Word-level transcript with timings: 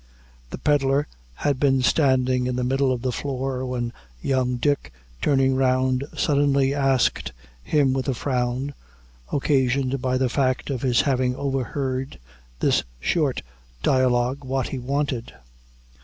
The 0.49 0.57
pedlar 0.57 1.07
had 1.35 1.59
been 1.59 1.83
standing 1.83 2.47
in 2.47 2.55
the 2.55 2.63
middle 2.63 2.91
of 2.91 3.03
the 3.03 3.11
floor, 3.11 3.63
when 3.67 3.93
young 4.19 4.55
Dick, 4.55 4.91
turning 5.21 5.55
round 5.55 6.05
suddenly, 6.17 6.73
asked 6.73 7.33
him 7.61 7.93
with 7.93 8.07
a 8.07 8.15
frown, 8.15 8.73
occasioned 9.31 10.01
by 10.01 10.17
the 10.17 10.27
fact 10.27 10.71
of 10.71 10.81
his 10.81 11.01
having 11.01 11.35
overheard 11.35 12.17
this 12.61 12.83
short 12.99 13.43
dialogue, 13.83 14.43
what 14.43 14.69
he 14.69 14.79
wanted. 14.79 15.33